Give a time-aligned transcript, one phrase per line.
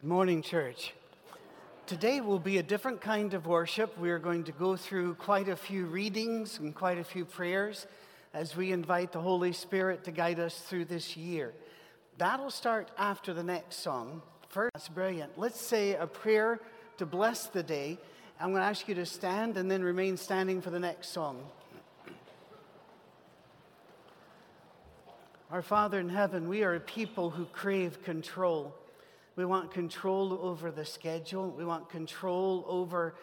[0.00, 0.94] Good morning, church.
[1.86, 3.98] Today will be a different kind of worship.
[3.98, 7.84] We are going to go through quite a few readings and quite a few prayers
[8.32, 11.52] as we invite the Holy Spirit to guide us through this year.
[12.16, 14.22] That'll start after the next song.
[14.50, 15.36] First, that's brilliant.
[15.36, 16.60] Let's say a prayer
[16.98, 17.98] to bless the day.
[18.38, 21.42] I'm going to ask you to stand and then remain standing for the next song.
[25.50, 28.72] Our Father in heaven, we are a people who crave control.
[29.38, 31.52] We want control over the schedule.
[31.52, 33.14] We want control over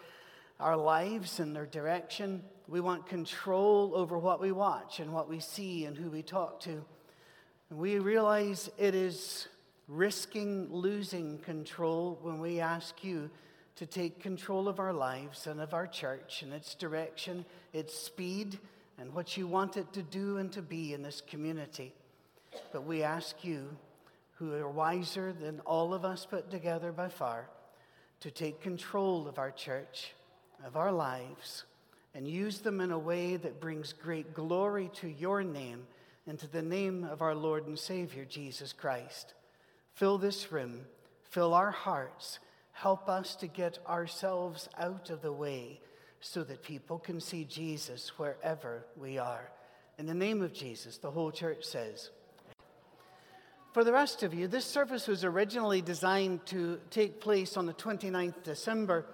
[0.58, 2.42] our lives and their direction.
[2.68, 6.60] We want control over what we watch and what we see and who we talk
[6.60, 6.82] to.
[7.68, 9.48] And we realize it is
[9.88, 13.28] risking losing control when we ask you
[13.74, 17.44] to take control of our lives and of our church and its direction,
[17.74, 18.58] its speed,
[18.96, 21.92] and what you want it to do and to be in this community.
[22.72, 23.76] But we ask you
[24.36, 27.48] who are wiser than all of us put together by far,
[28.20, 30.12] to take control of our church,
[30.64, 31.64] of our lives,
[32.14, 35.86] and use them in a way that brings great glory to your name
[36.26, 39.34] and to the name of our Lord and Savior, Jesus Christ.
[39.94, 40.86] Fill this room,
[41.30, 42.38] fill our hearts,
[42.72, 45.80] help us to get ourselves out of the way
[46.20, 49.50] so that people can see Jesus wherever we are.
[49.98, 52.10] In the name of Jesus, the whole church says,
[53.76, 57.74] for the rest of you, this service was originally designed to take place on the
[57.74, 59.04] 29th December,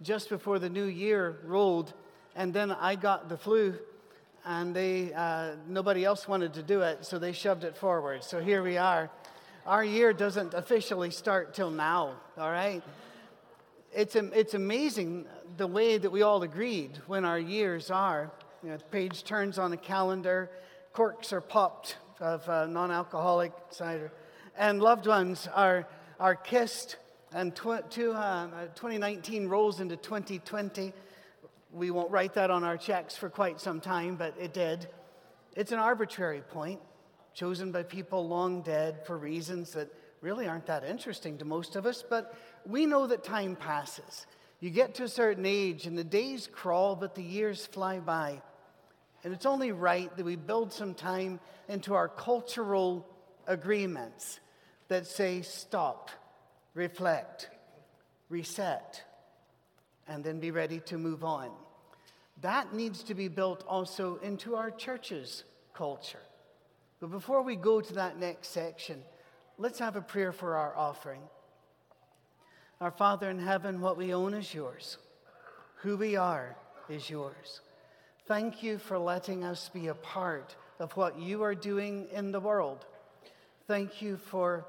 [0.00, 1.92] just before the new year rolled,
[2.34, 3.74] and then I got the flu,
[4.46, 8.24] and they uh, nobody else wanted to do it, so they shoved it forward.
[8.24, 9.10] So here we are.
[9.66, 12.14] Our year doesn't officially start till now.
[12.38, 12.82] All right.
[13.92, 15.26] It's it's amazing
[15.58, 18.32] the way that we all agreed when our years are.
[18.62, 20.48] You know, the page turns on the calendar,
[20.94, 24.12] corks are popped of uh, non alcoholic cider.
[24.56, 25.86] And loved ones are,
[26.18, 26.96] are kissed,
[27.32, 30.92] and tw- to, uh, 2019 rolls into 2020.
[31.72, 34.88] We won't write that on our checks for quite some time, but it did.
[35.54, 36.80] It's an arbitrary point
[37.34, 39.88] chosen by people long dead for reasons that
[40.22, 44.26] really aren't that interesting to most of us, but we know that time passes.
[44.58, 48.40] You get to a certain age and the days crawl, but the years fly by.
[49.26, 53.04] And it's only right that we build some time into our cultural
[53.48, 54.38] agreements
[54.86, 56.12] that say stop,
[56.74, 57.50] reflect,
[58.28, 59.02] reset,
[60.06, 61.50] and then be ready to move on.
[62.42, 65.42] That needs to be built also into our church's
[65.74, 66.22] culture.
[67.00, 69.02] But before we go to that next section,
[69.58, 71.22] let's have a prayer for our offering.
[72.80, 74.98] Our Father in heaven, what we own is yours.
[75.78, 76.56] Who we are
[76.88, 77.60] is yours.
[78.26, 82.40] Thank you for letting us be a part of what you are doing in the
[82.40, 82.84] world.
[83.68, 84.66] Thank you for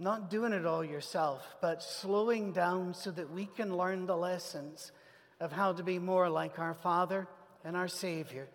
[0.00, 4.90] not doing it all yourself, but slowing down so that we can learn the lessons
[5.38, 7.28] of how to be more like our Father
[7.64, 8.48] and our Savior.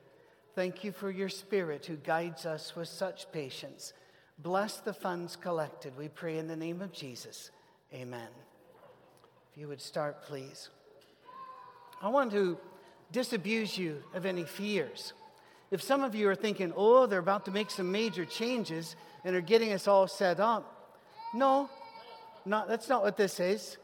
[0.53, 3.93] Thank you for your Spirit who guides us with such patience.
[4.37, 7.51] Bless the funds collected, we pray in the name of Jesus.
[7.93, 8.27] Amen.
[9.53, 10.67] If you would start, please.
[12.01, 12.57] I want to
[13.11, 15.13] disabuse you of any fears.
[15.71, 19.35] If some of you are thinking, oh, they're about to make some major changes and
[19.35, 20.97] are getting us all set up,
[21.33, 21.69] no,
[22.45, 23.77] not, that's not what this is.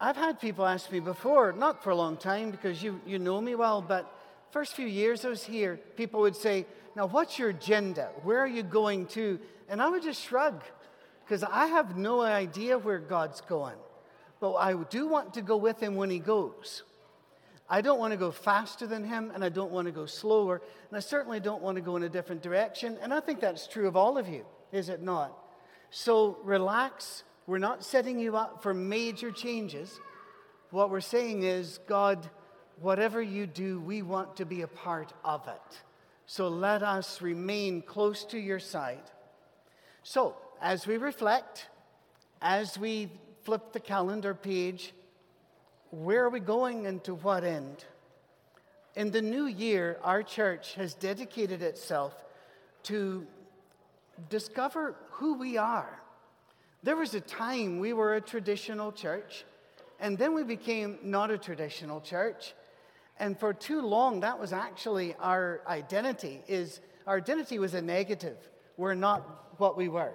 [0.00, 3.40] I've had people ask me before, not for a long time because you, you know
[3.40, 4.12] me well, but
[4.50, 6.66] first few years I was here, people would say,
[6.96, 8.10] Now, what's your agenda?
[8.22, 9.38] Where are you going to?
[9.68, 10.62] And I would just shrug
[11.24, 13.76] because I have no idea where God's going.
[14.40, 16.82] But I do want to go with him when he goes.
[17.68, 20.60] I don't want to go faster than him, and I don't want to go slower,
[20.90, 22.98] and I certainly don't want to go in a different direction.
[23.00, 25.32] And I think that's true of all of you, is it not?
[25.90, 27.24] So relax.
[27.46, 29.98] We're not setting you up for major changes.
[30.70, 32.28] What we're saying is, God,
[32.80, 35.82] whatever you do, we want to be a part of it.
[36.26, 39.10] So let us remain close to your side.
[40.02, 41.68] So, as we reflect,
[42.40, 43.10] as we
[43.44, 44.94] flip the calendar page,
[45.94, 47.84] where are we going and to what end?
[48.96, 52.12] In the new year, our church has dedicated itself
[52.84, 53.26] to
[54.28, 56.00] discover who we are.
[56.82, 59.44] There was a time we were a traditional church,
[60.00, 62.54] and then we became not a traditional church.
[63.18, 66.42] And for too long, that was actually our identity.
[66.48, 68.36] Is our identity was a negative.
[68.76, 70.12] We're not what we were.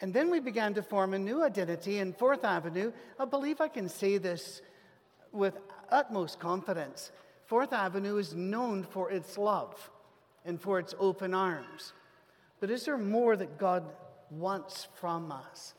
[0.00, 2.92] And then we began to form a new identity in Fourth Avenue.
[3.18, 4.62] I believe I can say this
[5.30, 5.58] with
[5.90, 7.12] utmost confidence.
[7.46, 9.90] Fourth Avenue is known for its love
[10.44, 11.92] and for its open arms.
[12.60, 13.84] But is there more that God
[14.30, 15.74] wants from us?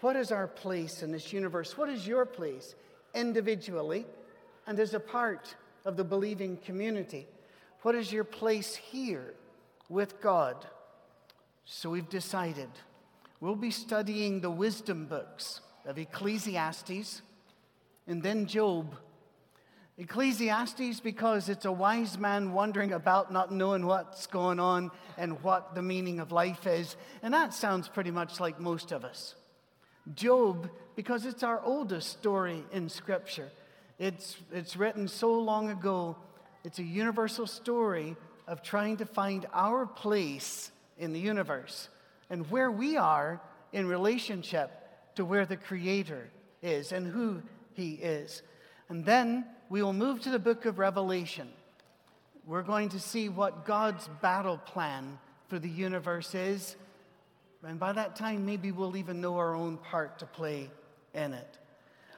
[0.00, 1.78] What is our place in this universe?
[1.78, 2.74] What is your place
[3.14, 4.06] individually
[4.66, 7.26] and as a part of the believing community?
[7.82, 9.34] What is your place here
[9.88, 10.66] with God?
[11.64, 12.68] So we've decided
[13.40, 17.22] we'll be studying the wisdom books of Ecclesiastes
[18.06, 18.96] and then Job.
[19.96, 25.74] Ecclesiastes, because it's a wise man wandering about not knowing what's going on and what
[25.74, 26.96] the meaning of life is.
[27.22, 29.36] And that sounds pretty much like most of us.
[30.14, 33.50] Job, because it's our oldest story in Scripture.
[33.98, 36.16] It's, it's written so long ago,
[36.64, 38.16] it's a universal story
[38.48, 41.88] of trying to find our place in the universe
[42.30, 43.40] and where we are
[43.72, 44.70] in relationship
[45.16, 46.28] to where the Creator
[46.62, 47.42] is and who
[47.74, 48.42] He is.
[48.88, 51.48] And then we will move to the book of Revelation.
[52.46, 55.18] We're going to see what God's battle plan
[55.48, 56.76] for the universe is.
[57.66, 60.70] And by that time, maybe we'll even know our own part to play
[61.14, 61.58] in it.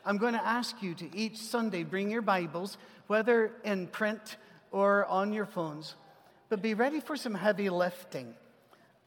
[0.05, 4.37] I'm going to ask you to each Sunday bring your Bibles, whether in print
[4.71, 5.95] or on your phones,
[6.49, 8.35] but be ready for some heavy lifting.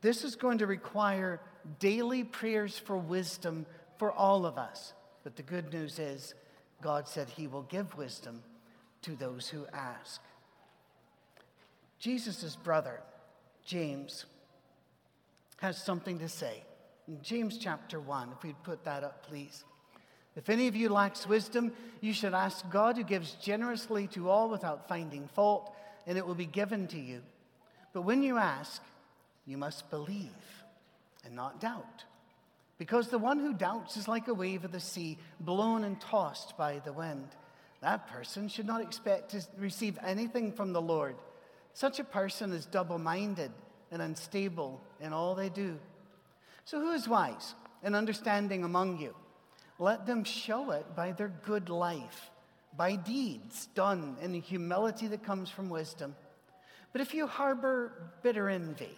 [0.01, 1.41] This is going to require
[1.79, 3.65] daily prayers for wisdom
[3.97, 4.93] for all of us.
[5.23, 6.33] But the good news is,
[6.81, 8.41] God said He will give wisdom
[9.01, 10.21] to those who ask.
[11.99, 13.01] Jesus' brother,
[13.65, 14.25] James,
[15.57, 16.63] has something to say.
[17.07, 19.65] In James chapter 1, if we'd put that up, please.
[20.35, 24.49] If any of you lacks wisdom, you should ask God who gives generously to all
[24.49, 25.75] without finding fault,
[26.07, 27.21] and it will be given to you.
[27.91, 28.81] But when you ask,
[29.49, 30.29] you must believe
[31.25, 32.05] and not doubt.
[32.77, 36.55] Because the one who doubts is like a wave of the sea, blown and tossed
[36.55, 37.27] by the wind.
[37.81, 41.15] That person should not expect to receive anything from the Lord.
[41.73, 43.51] Such a person is double minded
[43.91, 45.77] and unstable in all they do.
[46.63, 49.15] So, who is wise and understanding among you?
[49.79, 52.31] Let them show it by their good life,
[52.77, 56.15] by deeds done in the humility that comes from wisdom.
[56.91, 58.97] But if you harbor bitter envy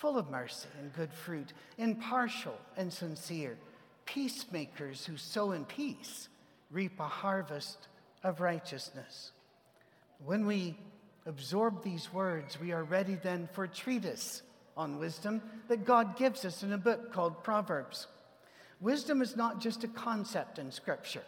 [0.00, 3.58] full of mercy and good fruit, impartial and sincere
[4.06, 6.28] peacemakers who sow in peace
[6.70, 7.86] reap a harvest
[8.24, 9.32] of righteousness.
[10.24, 10.74] When we
[11.26, 14.40] absorb these words, we are ready then for a treatise
[14.74, 18.06] on wisdom that God gives us in a book called Proverbs.
[18.80, 21.24] Wisdom is not just a concept in Scripture,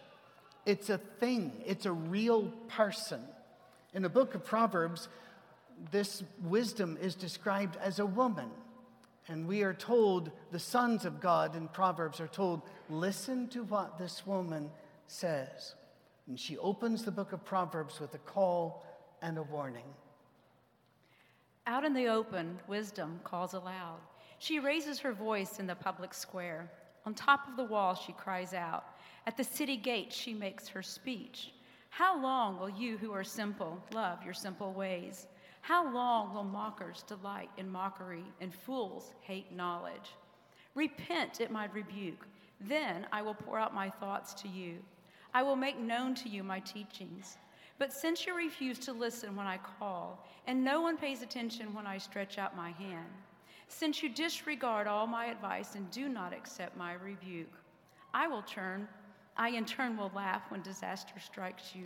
[0.65, 3.21] it's a thing, it's a real person.
[3.95, 5.09] In the book of Proverbs,
[5.91, 8.51] this wisdom is described as a woman
[9.29, 13.99] and we are told, the sons of God in Proverbs are told, listen to what
[13.99, 14.71] this woman
[15.07, 15.75] says.
[16.27, 18.85] And she opens the book of Proverbs with a call
[19.21, 19.85] and a warning.
[21.67, 24.01] Out in the open, wisdom calls aloud.
[24.39, 26.69] She raises her voice in the public square.
[27.07, 28.85] On top of the wall, she cries out.
[29.29, 31.53] At the city gate, she makes her speech.
[31.91, 35.29] How long will you who are simple love your simple ways?
[35.63, 40.11] How long will mockers delight in mockery and fools hate knowledge?
[40.75, 42.27] Repent at my rebuke.
[42.61, 44.79] Then I will pour out my thoughts to you.
[45.33, 47.39] I will make known to you my teachings.
[47.79, 51.87] But since you refuse to listen when I call, and no one pays attention when
[51.87, 53.09] I stretch out my hand,
[53.69, 57.55] since you disregard all my advice and do not accept my rebuke,
[58.13, 58.89] I will turn,
[59.37, 61.85] I in turn will laugh when disaster strikes you.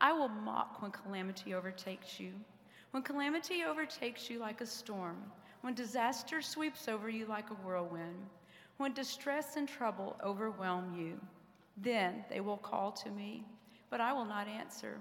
[0.00, 2.32] I will mock when calamity overtakes you.
[2.94, 5.16] When calamity overtakes you like a storm,
[5.62, 8.24] when disaster sweeps over you like a whirlwind,
[8.76, 11.20] when distress and trouble overwhelm you,
[11.76, 13.44] then they will call to me,
[13.90, 14.96] but I will not answer.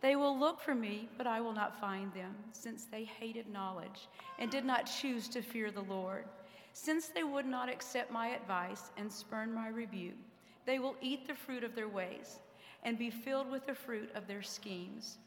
[0.00, 4.08] They will look for me, but I will not find them, since they hated knowledge
[4.38, 6.24] and did not choose to fear the Lord.
[6.72, 10.16] Since they would not accept my advice and spurn my rebuke,
[10.64, 12.38] they will eat the fruit of their ways
[12.82, 15.18] and be filled with the fruit of their schemes.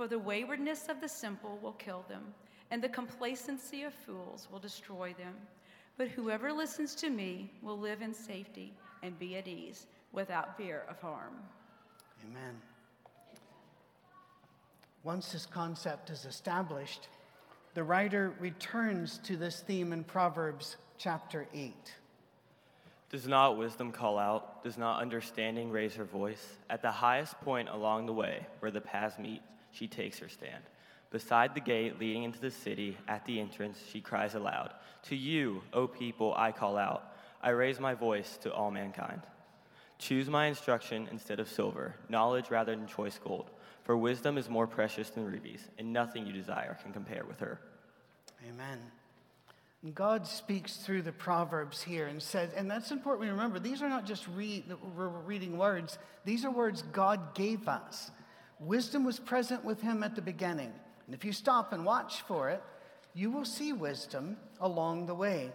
[0.00, 2.22] For the waywardness of the simple will kill them,
[2.70, 5.34] and the complacency of fools will destroy them.
[5.98, 10.84] But whoever listens to me will live in safety and be at ease without fear
[10.88, 11.34] of harm.
[12.24, 12.54] Amen.
[15.04, 17.08] Once this concept is established,
[17.74, 21.74] the writer returns to this theme in Proverbs chapter 8.
[23.10, 24.64] Does not wisdom call out?
[24.64, 26.56] Does not understanding raise her voice?
[26.70, 29.42] At the highest point along the way, where the paths meet,
[29.72, 30.62] she takes her stand.
[31.10, 34.72] Beside the gate leading into the city, at the entrance, she cries aloud
[35.04, 37.12] To you, O people, I call out.
[37.42, 39.22] I raise my voice to all mankind.
[39.98, 43.50] Choose my instruction instead of silver, knowledge rather than choice gold.
[43.84, 47.60] For wisdom is more precious than rubies, and nothing you desire can compare with her.
[48.48, 48.78] Amen.
[49.94, 53.88] God speaks through the Proverbs here and says, and that's important we remember, these are
[53.88, 58.10] not just read, we're reading words, these are words God gave us.
[58.60, 60.72] Wisdom was present with him at the beginning.
[61.06, 62.62] And if you stop and watch for it,
[63.14, 65.50] you will see wisdom along the way.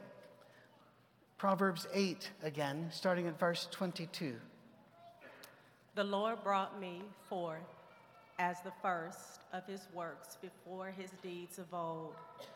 [1.38, 4.36] Proverbs 8 again, starting at verse 22.
[5.94, 7.62] The Lord brought me forth
[8.40, 12.16] as the first of his works before his deeds of old.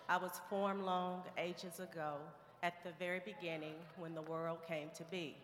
[0.09, 2.15] I was formed long ages ago,
[2.63, 5.35] at the very beginning when the world came to be.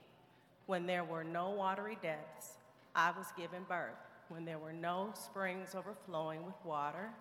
[0.66, 2.54] When there were no watery depths,
[2.96, 4.05] I was given birth.
[4.30, 7.12] When there were no springs overflowing with water,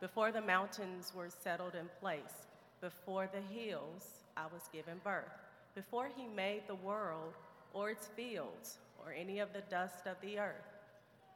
[0.00, 2.46] before the mountains were settled in place,
[2.80, 5.30] before the hills, I was given birth.
[5.74, 7.34] Before he made the world
[7.72, 10.66] or its fields or any of the dust of the earth,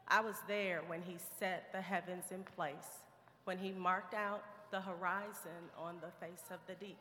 [0.08, 3.04] I was there when he set the heavens in place,
[3.44, 6.98] when he marked out the horizon on the face of the deep,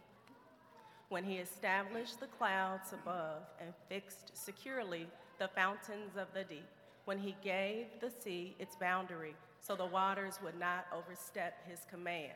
[1.10, 5.08] when he established the clouds above and fixed securely
[5.40, 6.70] the fountains of the deep,
[7.06, 12.34] when he gave the sea its boundary so the waters would not overstep his command.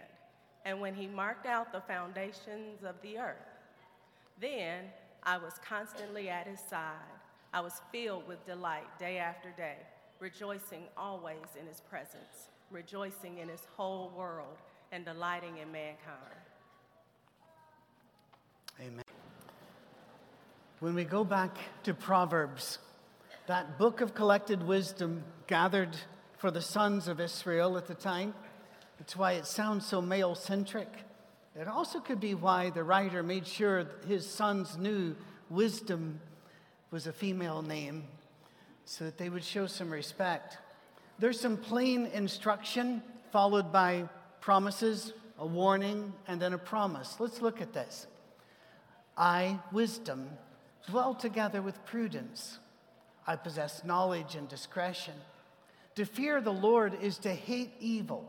[0.66, 3.38] And when he marked out the foundations of the earth,
[4.40, 4.86] then
[5.24, 6.96] I was constantly at his side.
[7.54, 9.78] I was filled with delight day after day,
[10.20, 14.58] rejoicing always in his presence, rejoicing in his whole world,
[14.92, 16.18] and delighting in mankind.
[18.80, 19.04] Amen.
[20.80, 22.80] When we go back to Proverbs,
[23.50, 25.98] that book of collected wisdom gathered
[26.38, 28.32] for the sons of Israel at the time.
[29.00, 30.88] That's why it sounds so male centric.
[31.60, 35.16] It also could be why the writer made sure his sons knew
[35.50, 36.20] wisdom
[36.92, 38.04] was a female name
[38.86, 40.60] so that they would show some respect.
[41.18, 43.02] There's some plain instruction
[43.32, 44.10] followed by
[44.42, 47.16] promises, a warning, and then a promise.
[47.20, 48.06] Let's look at this.
[49.18, 50.30] I, wisdom,
[50.88, 52.60] dwell together with prudence.
[53.28, 55.14] I possess knowledge and discretion.
[55.96, 58.28] To fear the Lord is to hate evil.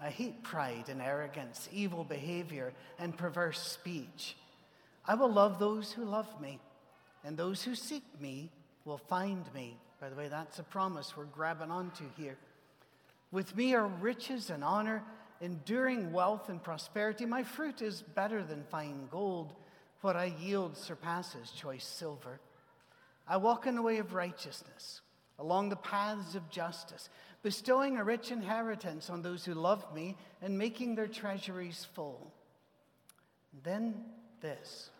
[0.00, 4.36] I hate pride and arrogance, evil behavior, and perverse speech.
[5.06, 6.58] I will love those who love me,
[7.24, 8.50] and those who seek me
[8.84, 9.76] will find me.
[10.00, 12.36] By the way, that's a promise we're grabbing onto here.
[13.30, 15.02] With me are riches and honor,
[15.40, 17.24] enduring wealth and prosperity.
[17.24, 19.52] My fruit is better than fine gold.
[20.00, 22.40] What I yield surpasses choice silver.
[23.26, 25.00] I walk in the way of righteousness
[25.38, 27.08] along the paths of justice,
[27.42, 32.32] bestowing a rich inheritance on those who love me and making their treasuries full.
[33.64, 33.94] then
[34.40, 34.90] this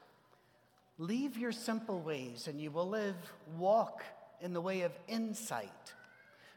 [0.98, 3.16] leave your simple ways and you will live,
[3.56, 4.04] walk
[4.40, 5.92] in the way of insight.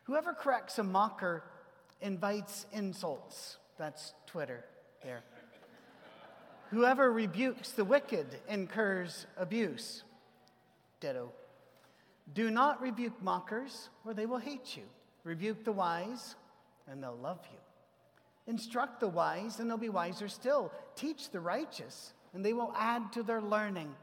[0.04, 1.44] Whoever corrects a mocker
[2.02, 3.58] invites insults.
[3.78, 4.64] That's Twitter
[5.04, 5.24] there.
[6.72, 10.04] Whoever rebukes the wicked incurs abuse.
[11.00, 11.32] Ditto.
[12.34, 14.84] Do not rebuke mockers, or they will hate you.
[15.24, 16.36] Rebuke the wise,
[16.88, 17.60] and they'll love you.
[18.48, 20.72] Instruct the wise, and they'll be wiser still.
[20.96, 23.94] Teach the righteous, and they will add to their learning.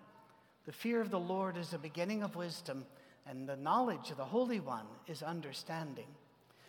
[0.67, 2.87] The fear of the Lord is the beginning of wisdom,
[3.27, 6.07] and the knowledge of the Holy One is understanding.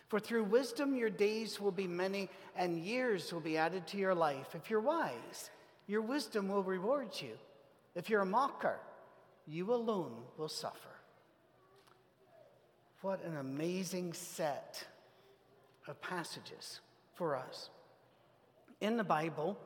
[0.08, 4.14] For through wisdom your days will be many, and years will be added to your
[4.14, 4.54] life.
[4.54, 5.50] If you're wise,
[5.86, 7.32] your wisdom will reward you.
[7.94, 8.78] If you're a mocker,
[9.46, 10.93] you alone will suffer.
[13.04, 14.82] What an amazing set
[15.86, 16.80] of passages
[17.12, 17.68] for us.
[18.80, 19.58] In the Bible,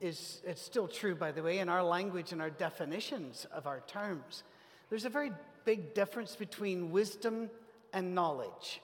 [0.00, 3.80] is it's still true, by the way, in our language and our definitions of our
[3.80, 4.42] terms.
[4.88, 5.32] There's a very
[5.66, 7.50] big difference between wisdom
[7.92, 8.80] and knowledge.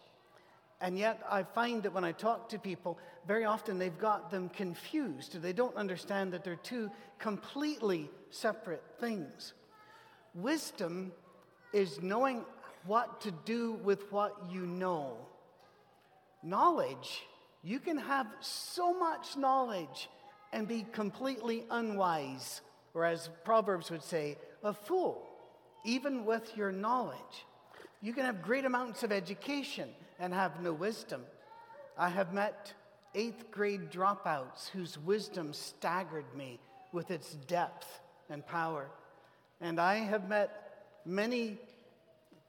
[0.82, 4.50] And yet, I find that when I talk to people, very often they've got them
[4.50, 5.40] confused.
[5.40, 9.54] They don't understand that they're two completely separate things.
[10.34, 11.10] Wisdom
[11.72, 12.44] is knowing
[12.84, 15.16] what to do with what you know.
[16.42, 17.22] Knowledge,
[17.62, 20.08] you can have so much knowledge
[20.52, 22.60] and be completely unwise,
[22.94, 25.28] or as Proverbs would say, a fool,
[25.84, 27.44] even with your knowledge.
[28.00, 31.22] You can have great amounts of education and have no wisdom.
[31.96, 32.72] I have met
[33.14, 36.60] eighth grade dropouts whose wisdom staggered me
[36.92, 38.86] with its depth and power.
[39.60, 41.58] And I have met many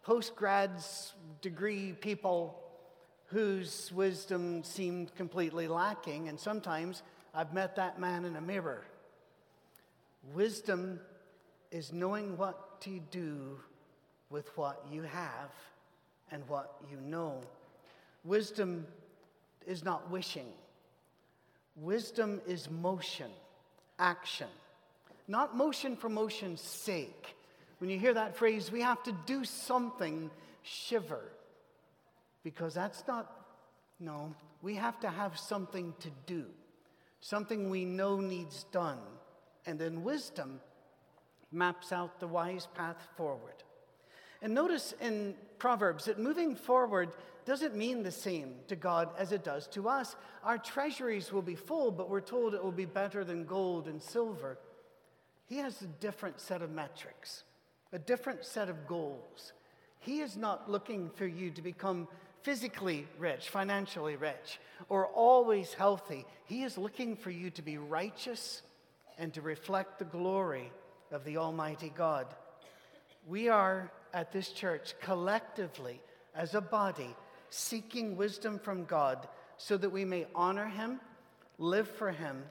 [0.04, 2.60] postgrads degree people
[3.28, 7.04] whose wisdom seemed completely lacking, and sometimes
[7.34, 8.84] I've met that man in a mirror.
[10.34, 11.00] Wisdom
[11.72, 13.60] is knowing what to do
[14.30, 15.52] with what you have
[16.32, 17.42] and what you know.
[18.24, 18.86] Wisdom
[19.68, 20.48] is not wishing,
[21.76, 23.30] wisdom is motion,
[24.00, 24.48] action.
[25.28, 27.36] Not motion for motion's sake.
[27.80, 30.30] When you hear that phrase, we have to do something,
[30.62, 31.32] shiver.
[32.44, 33.32] Because that's not,
[34.00, 36.46] no, we have to have something to do,
[37.22, 39.00] something we know needs done.
[39.66, 40.62] And then wisdom
[41.52, 43.64] maps out the wise path forward.
[44.42, 47.10] And notice in Proverbs that moving forward
[47.46, 50.16] doesn't mean the same to God as it does to us.
[50.44, 54.02] Our treasuries will be full, but we're told it will be better than gold and
[54.02, 54.58] silver.
[55.46, 57.44] He has a different set of metrics,
[57.92, 59.54] a different set of goals.
[60.00, 62.08] He is not looking for you to become
[62.44, 66.26] physically rich, financially rich, or always healthy.
[66.46, 68.62] He is looking for you to be righteous
[69.18, 70.72] and to reflect the glory
[71.12, 72.28] of the Almighty God.
[73.28, 76.00] We are at this church collectively,
[76.36, 77.16] as a body,
[77.50, 79.28] seeking wisdom from God
[79.58, 81.02] so that we may honor Him,
[81.58, 82.44] live for Him,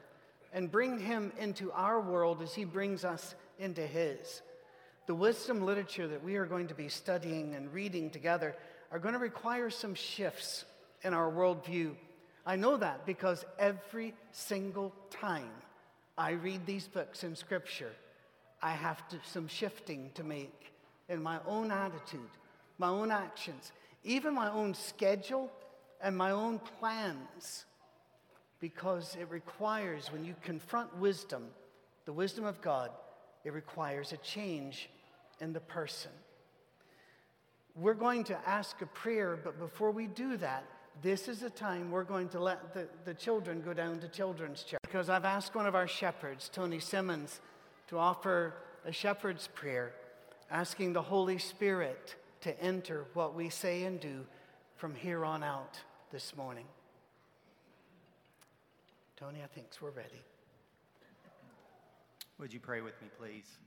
[0.53, 4.41] and bring Him into our world as He brings us into His.
[5.09, 8.55] The wisdom literature that we are going to be studying and reading together
[8.91, 10.65] are going to require some shifts
[11.01, 11.95] in our worldview.
[12.45, 15.49] I know that because every single time
[16.15, 17.89] I read these books in Scripture,
[18.61, 20.73] I have to, some shifting to make
[21.07, 22.29] in my own attitude,
[22.77, 23.71] my own actions,
[24.03, 25.51] even my own schedule
[26.03, 27.65] and my own plans,
[28.59, 31.47] because it requires, when you confront wisdom,
[32.05, 32.91] the wisdom of God,
[33.43, 34.87] it requires a change
[35.39, 36.11] in the person.
[37.75, 40.65] We're going to ask a prayer, but before we do that,
[41.01, 44.63] this is the time we're going to let the, the children go down to children's
[44.63, 44.79] church.
[44.81, 47.39] Because I've asked one of our shepherds, Tony Simmons,
[47.87, 49.93] to offer a shepherd's prayer,
[50.51, 54.25] asking the Holy Spirit to enter what we say and do
[54.75, 55.79] from here on out
[56.11, 56.65] this morning.
[59.15, 60.21] Tony, I think we're ready.
[62.39, 63.57] Would you pray with me, please?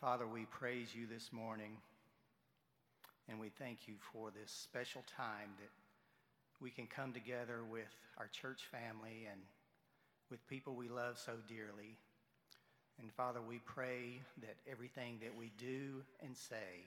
[0.00, 1.72] Father, we praise you this morning,
[3.30, 5.70] and we thank you for this special time that
[6.60, 9.40] we can come together with our church family and
[10.30, 11.96] with people we love so dearly.
[13.00, 16.84] And Father, we pray that everything that we do and say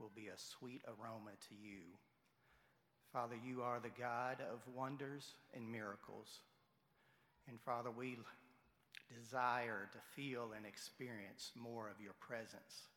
[0.00, 1.86] will be a sweet aroma to you.
[3.12, 6.40] Father, you are the God of wonders and miracles.
[7.48, 8.18] And Father, we
[9.14, 12.88] desire to feel and experience more of your presence.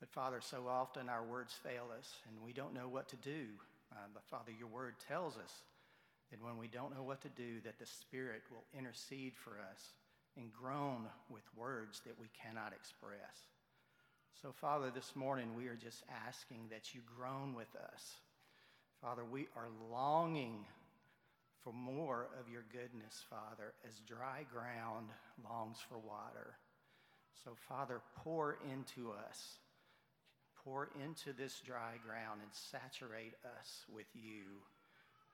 [0.00, 3.46] But Father, so often our words fail us and we don't know what to do.
[3.92, 5.62] Uh, but Father, your word tells us
[6.30, 9.94] that when we don't know what to do, that the Spirit will intercede for us
[10.36, 13.46] and groan with words that we cannot express.
[14.40, 18.16] So, Father, this morning we are just asking that you groan with us.
[19.00, 20.64] Father, we are longing
[21.62, 25.08] for more of your goodness, Father, as dry ground
[25.44, 26.54] longs for water.
[27.44, 29.58] So, Father, pour into us.
[30.64, 34.62] Pour into this dry ground and saturate us with you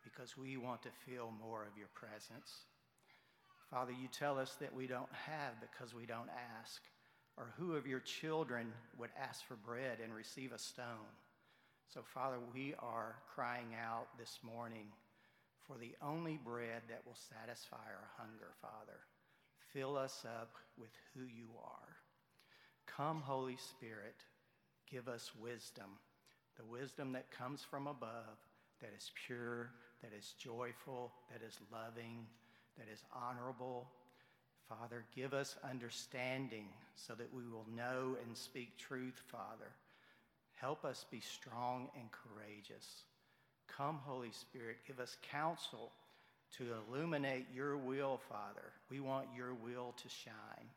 [0.03, 2.65] because we want to feel more of your presence.
[3.71, 6.83] Father, you tell us that we don't have because we don't ask.
[7.37, 11.13] Or who of your children would ask for bread and receive a stone?
[11.93, 14.87] So, Father, we are crying out this morning
[15.69, 19.01] for the only bread that will satisfy our hunger, Father.
[19.73, 21.97] Fill us up with who you are.
[22.87, 24.17] Come, Holy Spirit,
[24.91, 25.99] give us wisdom,
[26.57, 28.39] the wisdom that comes from above,
[28.81, 29.71] that is pure,
[30.03, 32.27] that is joyful, that is loving,
[32.79, 33.91] that is honorable.
[34.69, 39.71] Father, give us understanding so that we will know and speak truth, Father.
[40.55, 43.05] Help us be strong and courageous.
[43.77, 45.93] Come, Holy Spirit, give us counsel
[46.57, 48.73] to illuminate your will, Father.
[48.91, 50.69] We want your will to shine.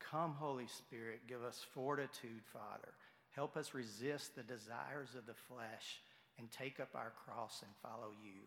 [0.00, 2.92] Come, Holy Spirit, give us fortitude, Father.
[3.30, 6.00] Help us resist the desires of the flesh
[6.38, 8.40] and take up our cross and follow you.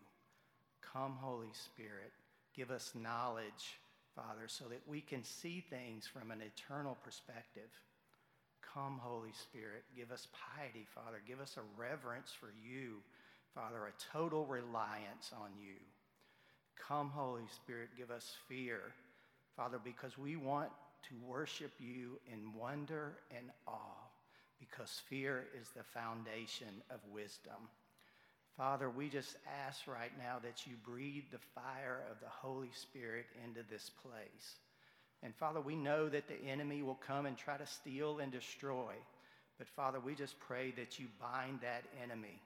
[0.92, 2.12] Come, Holy Spirit,
[2.54, 3.78] give us knowledge,
[4.14, 7.70] Father, so that we can see things from an eternal perspective.
[8.74, 11.22] Come, Holy Spirit, give us piety, Father.
[11.26, 12.98] Give us a reverence for you
[13.54, 15.76] Father, a total reliance on you.
[16.88, 18.80] Come, Holy Spirit, give us fear,
[19.56, 20.70] Father, because we want
[21.08, 24.08] to worship you in wonder and awe,
[24.58, 27.68] because fear is the foundation of wisdom.
[28.56, 29.36] Father, we just
[29.66, 34.56] ask right now that you breathe the fire of the Holy Spirit into this place.
[35.22, 38.92] And Father, we know that the enemy will come and try to steal and destroy.
[39.58, 42.40] But Father, we just pray that you bind that enemy.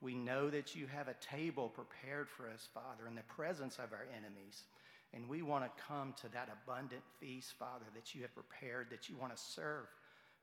[0.00, 3.92] We know that you have a table prepared for us, Father, in the presence of
[3.92, 4.64] our enemies.
[5.12, 9.08] And we want to come to that abundant feast, Father, that you have prepared, that
[9.08, 9.86] you want to serve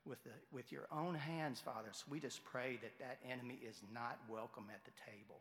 [0.06, 1.89] with, the, with your own hands, Father.
[1.91, 5.39] So we just pray that that enemy is not welcome at the table.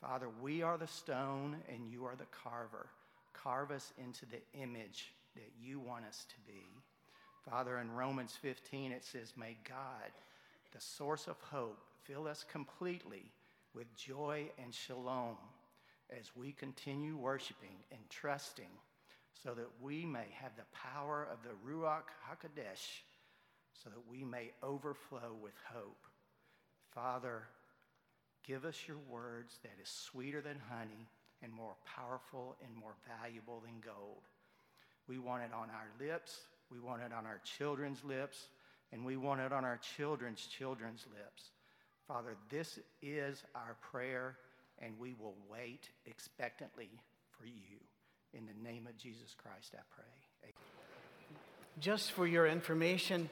[0.00, 2.86] Father, we are the stone and you are the carver.
[3.32, 6.62] Carve us into the image that you want us to be.
[7.48, 10.10] Father, in Romans 15, it says, May God,
[10.72, 13.32] the source of hope, fill us completely
[13.74, 15.36] with joy and shalom
[16.16, 18.70] as we continue worshiping and trusting
[19.42, 23.02] so that we may have the power of the Ruach HaKodesh
[23.74, 26.06] so that we may overflow with hope.
[26.94, 27.42] Father,
[28.46, 31.08] give us your words that is sweeter than honey
[31.42, 34.22] and more powerful and more valuable than gold.
[35.08, 36.40] We want it on our lips,
[36.70, 38.48] we want it on our children's lips,
[38.92, 41.50] and we want it on our children's children's lips.
[42.08, 44.36] Father, this is our prayer,
[44.80, 46.88] and we will wait expectantly
[47.36, 47.80] for you.
[48.32, 50.04] In the name of Jesus Christ, I pray.
[50.44, 51.40] Amen.
[51.80, 53.28] Just for your information,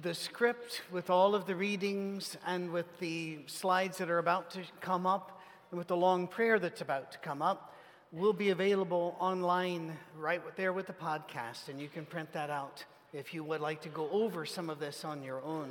[0.00, 4.60] the script with all of the readings and with the slides that are about to
[4.80, 7.74] come up and with the long prayer that's about to come up
[8.10, 12.84] will be available online right there with the podcast, and you can print that out
[13.12, 15.70] if you would like to go over some of this on your own.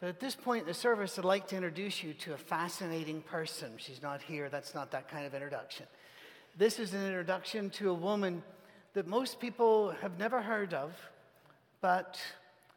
[0.00, 3.22] But at this point in the service, I'd like to introduce you to a fascinating
[3.22, 3.72] person.
[3.78, 5.86] She's not here, that's not that kind of introduction.
[6.58, 8.42] This is an introduction to a woman
[8.92, 10.92] that most people have never heard of,
[11.80, 12.20] but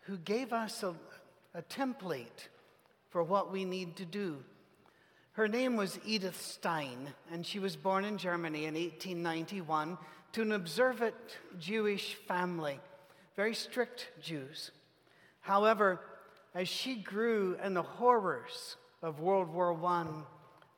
[0.01, 0.95] who gave us a,
[1.53, 2.47] a template
[3.09, 4.37] for what we need to do.
[5.33, 9.97] Her name was Edith Stein, and she was born in Germany in 1891
[10.33, 11.15] to an observant
[11.59, 12.79] Jewish family,
[13.35, 14.71] very strict Jews.
[15.41, 15.99] However,
[16.53, 20.05] as she grew and the horrors of World War I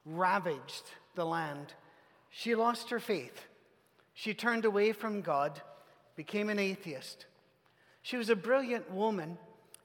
[0.06, 0.84] ravaged
[1.16, 1.74] the land,
[2.30, 3.48] she lost her faith.
[4.14, 5.62] She turned away from God,
[6.16, 7.26] became an atheist,
[8.02, 9.38] she was a brilliant woman.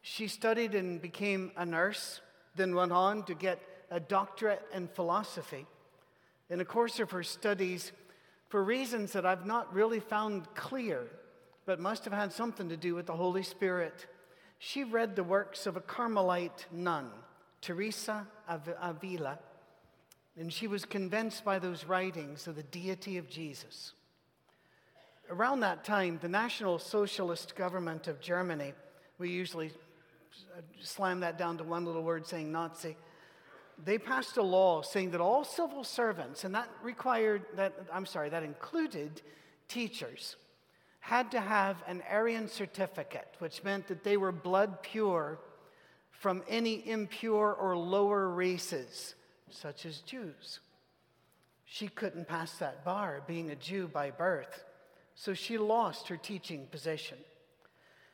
[0.02, 2.20] She studied and became a nurse,
[2.54, 5.66] then went on to get a doctorate in philosophy.
[6.48, 7.92] In the course of her studies,
[8.48, 11.06] for reasons that I've not really found clear,
[11.66, 14.06] but must have had something to do with the Holy Spirit,
[14.58, 17.10] she read the works of a Carmelite nun,
[17.60, 19.38] Teresa of Avila,
[20.38, 23.92] and she was convinced by those writings of the deity of Jesus.
[25.30, 28.74] Around that time, the National Socialist government of Germany,
[29.18, 29.72] we usually
[30.56, 32.96] uh, slam that down to one little word saying Nazi,
[33.84, 38.28] they passed a law saying that all civil servants, and that required that, I'm sorry,
[38.30, 39.22] that included
[39.68, 40.36] teachers,
[41.06, 45.38] had to have an Aryan certificate, which meant that they were blood pure
[46.10, 49.14] from any impure or lower races,
[49.50, 50.60] such as Jews.
[51.64, 54.64] She couldn't pass that bar, being a Jew by birth
[55.16, 57.16] so she lost her teaching position.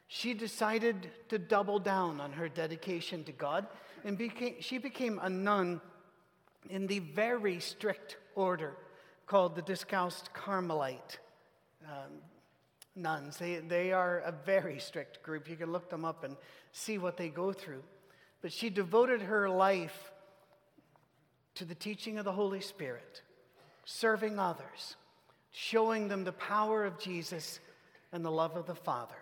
[0.07, 3.67] She decided to double down on her dedication to God,
[4.05, 5.81] and became, she became a nun
[6.71, 8.77] in the very strict order
[9.27, 11.19] called the Discalced Carmelite
[11.85, 12.13] um,
[12.95, 13.39] nuns.
[13.39, 15.49] They, they are a very strict group.
[15.49, 16.37] You can look them up and
[16.73, 17.83] see what they go through.
[18.41, 20.13] But she devoted her life
[21.55, 23.23] to the teaching of the Holy Spirit,
[23.85, 24.97] serving others
[25.53, 27.61] showing them the power of Jesus
[28.13, 29.15] and the love of the Father.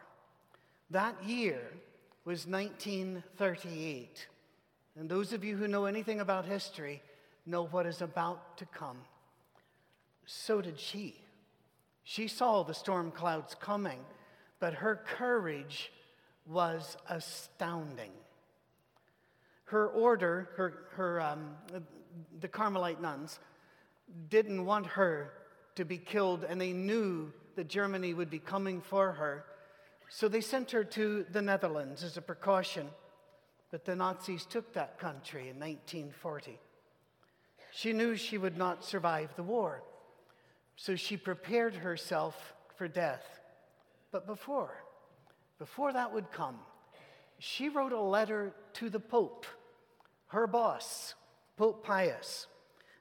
[0.91, 1.61] That year
[2.25, 4.27] was 1938.
[4.99, 7.03] And those of you who know anything about history
[7.47, 8.99] know what is about to come.
[10.27, 11.20] So did she.
[12.05, 14.01] She saw the storm clouds coming,
[14.59, 15.93] but her courage
[16.47, 18.13] was astounding.
[19.65, 21.57] Her order, her, her, um,
[22.41, 23.39] the Carmelite nuns,
[24.29, 25.33] didn't want her
[25.77, 29.45] to be killed, and they knew that Germany would be coming for her.
[30.09, 32.89] So they sent her to the Netherlands as a precaution.
[33.71, 36.59] But the Nazis took that country in 1940.
[37.73, 39.83] She knew she would not survive the war.
[40.81, 43.23] So she prepared herself for death.
[44.13, 44.83] But before,
[45.59, 46.59] before that would come,
[47.39, 49.45] she wrote a letter to the Pope,
[50.29, 51.15] her boss,
[51.59, 52.47] Pope Pius,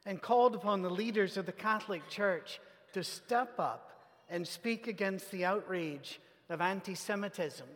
[0.05, 2.59] and called upon the leaders of the Catholic Church
[2.91, 3.93] to step up
[4.29, 7.67] and speak against the outrage of anti Semitism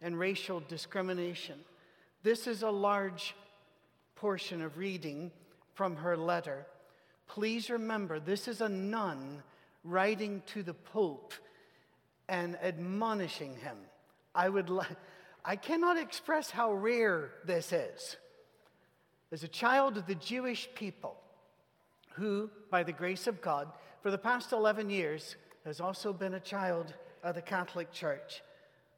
[0.00, 1.58] and racial discrimination.
[2.22, 3.34] This is a large
[4.14, 5.32] portion of reading
[5.74, 6.64] from her letter.
[7.28, 9.42] Please remember, this is a nun
[9.84, 11.34] writing to the Pope
[12.28, 13.76] and admonishing him.
[14.34, 14.84] I would li-
[15.44, 18.16] I cannot express how rare this is.
[19.30, 21.16] As a child of the Jewish people,
[22.10, 23.68] who, by the grace of God,
[24.02, 28.42] for the past 11 years, has also been a child of the Catholic Church,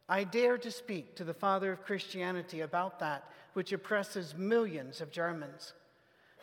[0.09, 5.13] I dare to speak to the father of Christianity about that which oppresses millions of
[5.13, 5.73] Germans.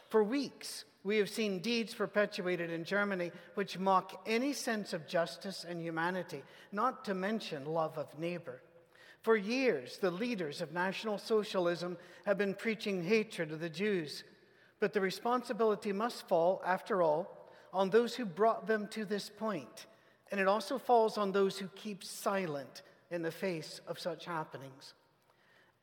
[0.10, 5.66] For weeks, we have seen deeds perpetuated in Germany which mock any sense of justice
[5.68, 8.62] and humanity, not to mention love of neighbor.
[9.22, 14.24] For years, the leaders of National Socialism have been preaching hatred of the Jews.
[14.80, 19.32] But the responsibility must fall, after all, on those who brought them to this.
[20.32, 24.94] And it also falls on those who keep silent in the face of such happenings.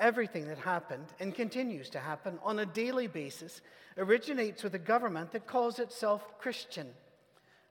[0.01, 3.61] Everything that happened and continues to happen on a daily basis
[3.97, 6.89] originates with a government that calls itself Christian.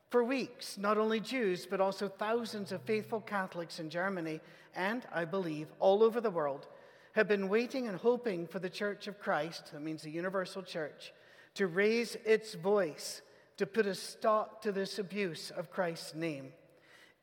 [0.09, 4.39] For weeks, not only Jews, but also thousands of faithful Catholics in Germany
[4.75, 6.67] and, I believe, all over the world
[7.13, 11.13] have been waiting and hoping for the Church of Christ, that means the universal church,
[11.55, 13.21] to raise its voice
[13.57, 16.53] to put a stop to this abuse of Christ's name.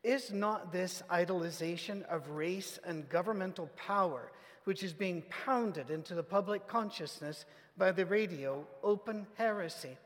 [0.03, 4.31] Is not this idolization of race and governmental power,
[4.65, 7.45] which is being pounded into the public consciousness
[7.77, 9.97] by the radio, open heresy?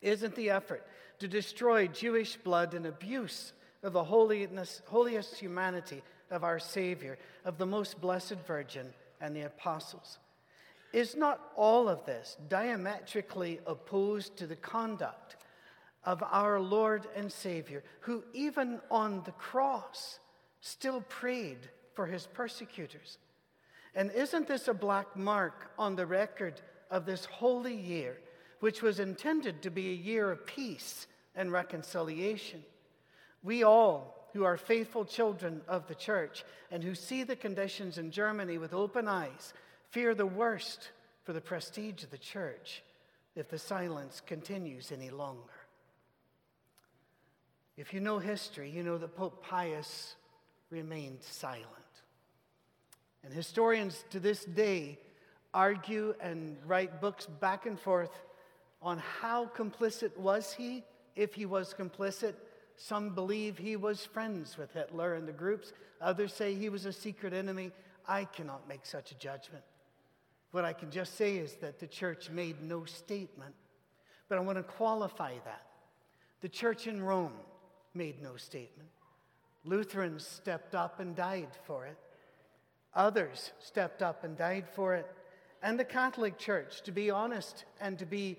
[0.00, 0.86] Isn't the effort
[1.18, 7.58] to destroy Jewish blood an abuse of the holiness, holiest humanity of our Savior, of
[7.58, 10.18] the most blessed Virgin and the apostles?
[10.92, 15.36] Is not all of this diametrically opposed to the conduct
[16.04, 20.18] of our Lord and Savior, who even on the cross
[20.60, 21.58] still prayed
[21.94, 23.18] for his persecutors?
[23.94, 28.18] And isn't this a black mark on the record of this holy year,
[28.60, 32.62] which was intended to be a year of peace and reconciliation?
[33.42, 38.10] We all, who are faithful children of the church and who see the conditions in
[38.10, 39.52] Germany with open eyes,
[39.88, 40.90] fear the worst
[41.24, 42.82] for the prestige of the church
[43.34, 45.40] if the silence continues any longer.
[47.76, 50.14] If you know history, you know that Pope Pius
[50.70, 51.66] remained silent.
[53.24, 54.98] And historians to this day
[55.52, 58.10] argue and write books back and forth
[58.82, 60.84] on how complicit was he,
[61.16, 62.34] if he was complicit.
[62.76, 65.72] Some believe he was friends with Hitler and the groups.
[66.00, 67.72] Others say he was a secret enemy.
[68.08, 69.64] I cannot make such a judgment.
[70.52, 73.54] What I can just say is that the church made no statement.
[74.28, 75.66] But I want to qualify that.
[76.40, 77.34] The church in Rome
[77.94, 78.88] made no statement.
[79.64, 81.98] Lutherans stepped up and died for it.
[82.94, 85.06] Others stepped up and died for it.
[85.62, 88.38] And the Catholic Church, to be honest and to be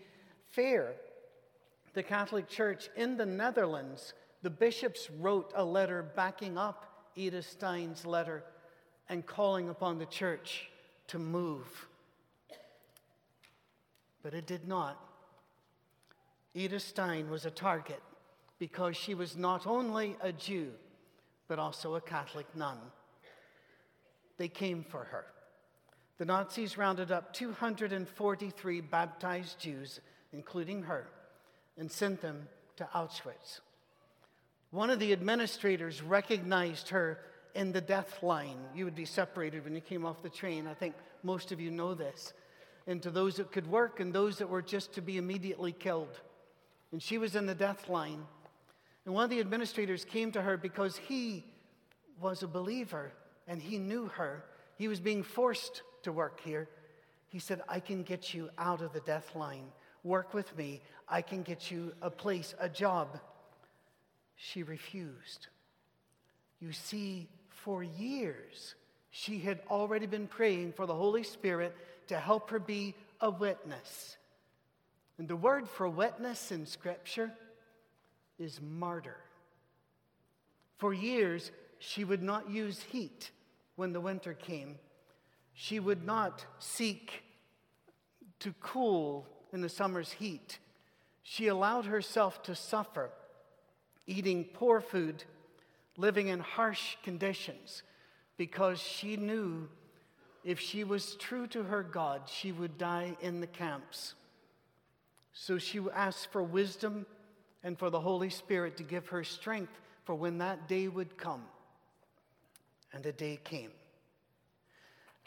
[0.49, 0.93] fair,
[1.93, 8.05] the Catholic Church in the Netherlands, the bishops wrote a letter backing up Edith Stein's
[8.05, 8.43] letter
[9.09, 10.69] and calling upon the church
[11.07, 11.87] to move.
[14.23, 14.97] But it did not.
[16.53, 18.01] Edith Stein was a target
[18.59, 20.71] because she was not only a Jew,
[21.47, 22.77] but also a Catholic nun.
[24.41, 25.25] They came for her.
[26.17, 29.99] The Nazis rounded up 243 baptized Jews,
[30.33, 31.05] including her,
[31.77, 33.59] and sent them to Auschwitz.
[34.71, 37.19] One of the administrators recognized her
[37.53, 38.57] in the death line.
[38.73, 40.65] You would be separated when you came off the train.
[40.65, 42.33] I think most of you know this.
[42.87, 46.19] Into those that could work and those that were just to be immediately killed.
[46.91, 48.25] And she was in the death line.
[49.05, 51.45] And one of the administrators came to her because he
[52.19, 53.11] was a believer
[53.47, 54.43] and he knew her.
[54.77, 56.69] He was being forced to work here.
[57.27, 59.65] He said, I can get you out of the death line.
[60.03, 60.81] Work with me.
[61.07, 63.19] I can get you a place, a job.
[64.35, 65.47] She refused.
[66.59, 68.75] You see, for years,
[69.11, 71.75] she had already been praying for the Holy Spirit
[72.07, 74.17] to help her be a witness.
[75.17, 77.31] And the word for witness in Scripture
[78.39, 79.17] is martyr.
[80.77, 81.51] For years,
[81.83, 83.31] she would not use heat
[83.75, 84.77] when the winter came.
[85.53, 87.23] She would not seek
[88.39, 90.59] to cool in the summer's heat.
[91.23, 93.09] She allowed herself to suffer,
[94.05, 95.23] eating poor food,
[95.97, 97.81] living in harsh conditions,
[98.37, 99.67] because she knew
[100.43, 104.13] if she was true to her God, she would die in the camps.
[105.33, 107.07] So she asked for wisdom
[107.63, 111.43] and for the Holy Spirit to give her strength for when that day would come.
[112.93, 113.71] And the day came.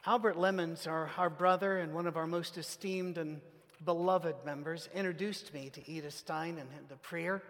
[0.07, 3.41] Albert Lemons, our, our brother and one of our most esteemed and
[3.85, 7.43] beloved members, introduced me to Edith Stein and the prayer.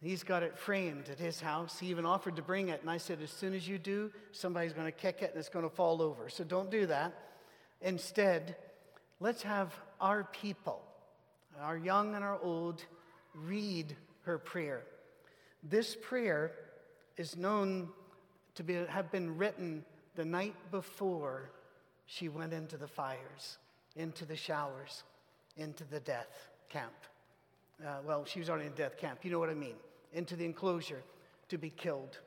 [0.00, 1.78] He's got it framed at his house.
[1.78, 4.72] He even offered to bring it, and I said, As soon as you do, somebody's
[4.72, 6.28] going to kick it and it's going to fall over.
[6.28, 7.12] So don't do that.
[7.80, 8.56] Instead,
[9.20, 10.82] let's have our people,
[11.60, 12.84] our young and our old,
[13.34, 14.82] read her prayer.
[15.62, 16.52] This prayer
[17.16, 17.88] is known
[18.56, 19.84] to be, have been written
[20.16, 21.50] the night before
[22.06, 23.58] she went into the fires,
[23.94, 25.04] into the showers,
[25.56, 26.94] into the death camp.
[27.84, 29.76] Uh, well, she was already in death camp, you know what I mean,
[30.12, 31.02] into the enclosure
[31.48, 32.18] to be killed.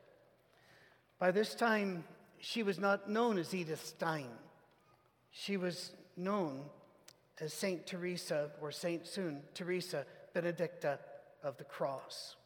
[1.18, 2.04] By this time,
[2.38, 4.30] she was not known as Edith Stein.
[5.30, 6.62] She was known
[7.40, 10.98] as Saint Teresa, or Saint soon, Teresa Benedicta
[11.42, 12.36] of the Cross.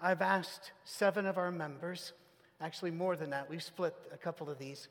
[0.00, 2.12] I've asked seven of our members,
[2.60, 4.88] actually more than that, we've split a couple of these,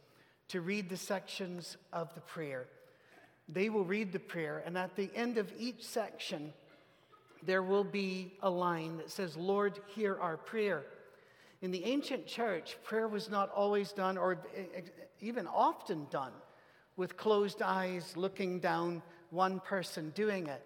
[0.49, 2.67] to read the sections of the prayer.
[3.47, 6.53] They will read the prayer, and at the end of each section,
[7.43, 10.83] there will be a line that says, Lord, hear our prayer.
[11.61, 14.37] In the ancient church, prayer was not always done, or
[15.21, 16.31] even often done,
[16.97, 20.65] with closed eyes, looking down, one person doing it.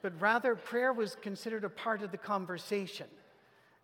[0.00, 3.06] But rather, prayer was considered a part of the conversation.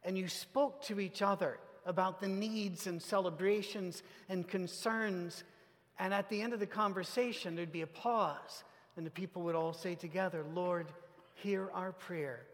[0.04, 5.44] And you spoke to each other about the needs and celebrations and concerns.
[5.98, 8.64] And at the end of the conversation, there'd be a pause,
[8.96, 10.86] and the people would all say together, Lord,
[11.34, 12.46] hear our prayer.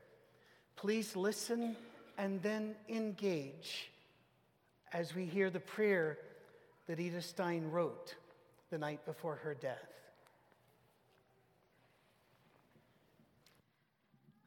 [0.76, 1.76] Please listen
[2.18, 3.90] and then engage
[4.92, 6.18] as we hear the prayer
[6.86, 8.14] that Edith Stein wrote
[8.70, 9.78] the night before her death.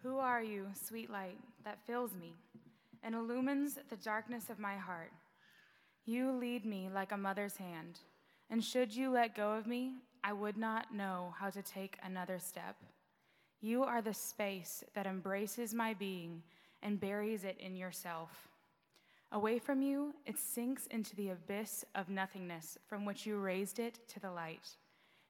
[0.04, 2.34] Who are you, sweet light, that fills me?
[3.04, 5.12] And illumines the darkness of my heart.
[6.06, 8.00] You lead me like a mother's hand,
[8.50, 12.40] and should you let go of me, I would not know how to take another
[12.40, 12.78] step.
[13.62, 16.42] You are the space that embraces my being
[16.82, 18.50] and buries it in yourself.
[19.32, 24.00] Away from you, it sinks into the abyss of nothingness from which you raised it
[24.10, 24.70] to the light.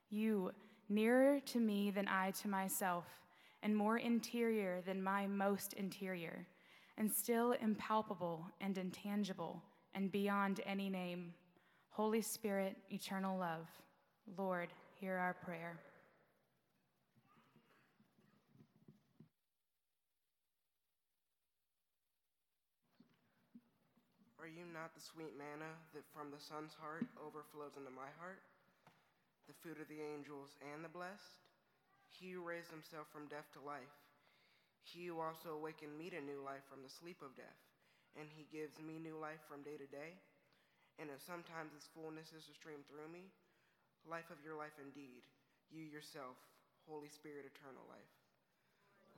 [0.10, 0.52] You,
[0.90, 3.06] nearer to me than I to myself,
[3.62, 6.46] and more interior than my most interior
[6.98, 9.62] and still impalpable and intangible
[9.96, 11.34] and beyond any name.
[11.90, 13.68] Holy Spirit, eternal love,
[14.38, 15.78] Lord, hear our prayer.
[24.40, 28.44] Are you not the sweet manna that from the Son's heart overflows into my heart?
[29.48, 31.40] The food of the angels and the blessed?
[32.12, 34.03] He who raised himself from death to life
[34.84, 37.60] he who also awakened me to new life from the sleep of death,
[38.20, 40.20] and he gives me new life from day to day.
[41.02, 43.32] And if sometimes his fullness is to stream through me,
[44.06, 45.26] life of your life indeed,
[45.74, 46.38] you yourself,
[46.86, 48.14] Holy Spirit, eternal life.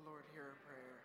[0.05, 0.95] Lord, hear our prayer.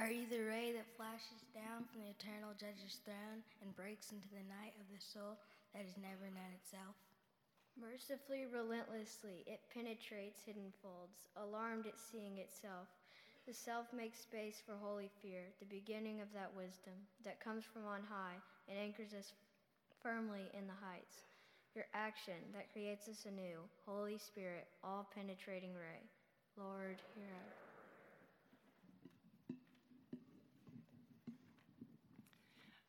[0.00, 4.28] Are you the ray that flashes down from the eternal judge's throne and breaks into
[4.32, 5.36] the night of the soul
[5.76, 6.96] that has never known itself?
[7.80, 12.88] Mercifully, relentlessly, it penetrates hidden folds, alarmed at seeing itself.
[13.46, 17.86] The self makes space for holy fear, the beginning of that wisdom that comes from
[17.86, 19.32] on high and anchors us
[20.02, 21.24] firmly in the heights.
[21.74, 26.04] Your action that creates us anew, Holy Spirit, all penetrating ray.
[26.56, 27.61] Lord, hear our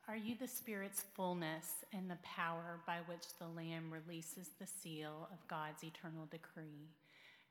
[0.05, 5.29] Are you the Spirit's fullness and the power by which the Lamb releases the seal
[5.31, 6.89] of God's eternal decree?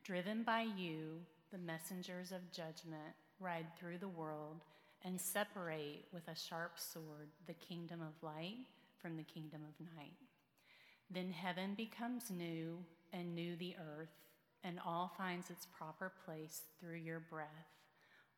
[0.03, 4.61] Driven by you, the messengers of judgment ride through the world
[5.03, 8.67] and separate with a sharp sword the kingdom of light
[9.01, 10.13] from the kingdom of night.
[11.09, 12.77] Then heaven becomes new,
[13.11, 14.13] and new the earth,
[14.63, 17.47] and all finds its proper place through your breath.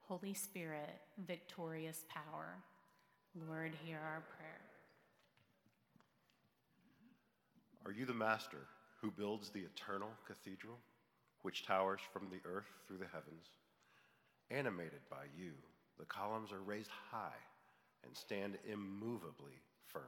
[0.08, 2.64] Holy Spirit, victorious power.
[3.36, 4.62] Lord, hear our prayer.
[7.86, 8.66] Are you the master
[9.02, 10.78] who builds the eternal cathedral,
[11.42, 13.48] which towers from the earth through the heavens?
[14.52, 15.52] Animated by you,
[16.00, 17.42] the columns are raised high
[18.06, 20.04] and stand immovably firm.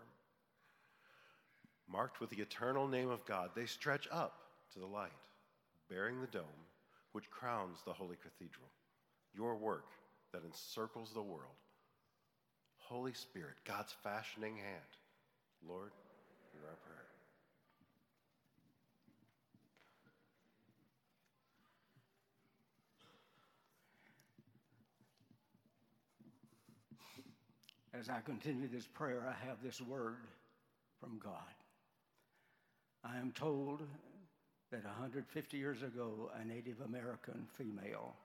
[1.92, 4.40] Marked with the eternal name of God, they stretch up
[4.72, 5.12] to the light,
[5.90, 6.66] bearing the dome
[7.12, 8.70] which crowns the holy cathedral,
[9.34, 9.88] your work
[10.32, 11.56] that encircles the world
[12.90, 14.92] Holy Spirit, God's fashioning hand,
[15.68, 15.92] Lord,
[16.54, 17.04] hear our prayer.
[27.94, 30.16] As I continue this prayer, I have this word
[31.02, 31.34] from God.
[33.04, 33.82] I am told
[34.72, 38.16] that 150 years ago, a Native American female,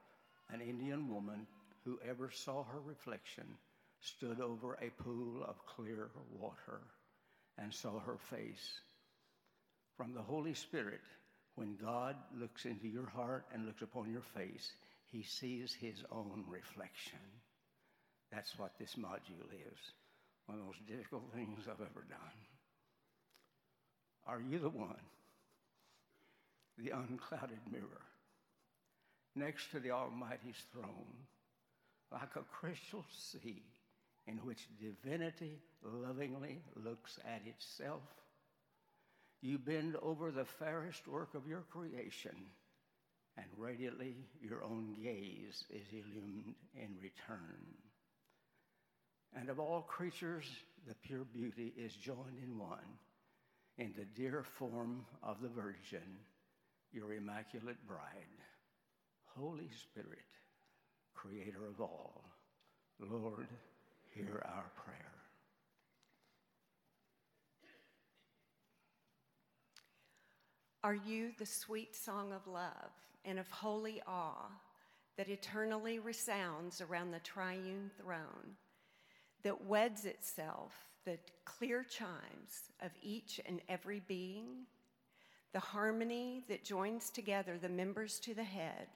[0.53, 1.47] an Indian woman,
[1.83, 3.43] whoever saw her reflection,
[4.03, 6.81] stood over a pool of clear water
[7.57, 8.79] and saw her face.
[9.95, 11.01] From the Holy Spirit,
[11.55, 14.71] when God looks into your heart and looks upon your face,
[15.11, 17.19] he sees his own reflection.
[18.31, 19.79] That's what this module is.
[20.47, 22.39] One of the most difficult things I've ever done.
[24.25, 24.95] Are you the one?
[26.77, 28.01] The unclouded mirror
[29.35, 31.13] next to the Almighty's throne,
[32.11, 33.63] like a crystal sea
[34.27, 38.01] in which divinity lovingly looks at itself.
[39.41, 42.35] You bend over the fairest work of your creation,
[43.35, 47.75] and radiantly your own gaze is illumined in return.
[49.35, 50.45] And of all creatures,
[50.87, 52.99] the pure beauty is joined in one,
[53.77, 56.17] in the dear form of the Virgin,
[56.91, 57.99] your immaculate bride.
[59.37, 60.19] Holy Spirit,
[61.15, 62.23] creator of all,
[62.99, 63.47] Lord,
[64.15, 65.13] hear our prayer.
[70.83, 72.91] Are you the sweet song of love
[73.23, 74.49] and of holy awe
[75.17, 78.57] that eternally resounds around the triune throne,
[79.43, 80.73] that weds itself
[81.05, 84.65] the clear chimes of each and every being,
[85.53, 88.87] the harmony that joins together the members to the head